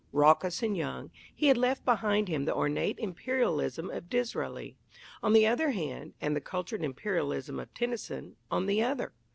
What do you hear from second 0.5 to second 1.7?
and young, he had